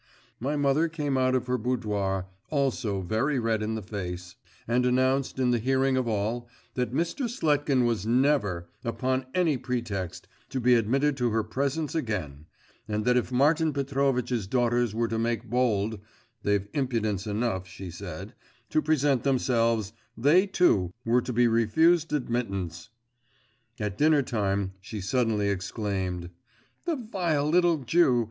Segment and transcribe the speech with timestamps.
[0.39, 4.35] My mother came out of her boudoir, also very red in the face,
[4.67, 7.29] and announced, in the hearing of all, that Mr.
[7.29, 12.47] Sletkin was never, upon any pretext, to be admitted to her presence again,
[12.87, 15.99] and that if Martin Petrovitch's daughters were to make bold
[16.41, 22.89] they've impudence enough, said she to present themselves, they, too, were to be refused admittance.
[23.79, 26.31] At dinner time she suddenly exclaimed,
[26.85, 28.19] 'The vile little Jew!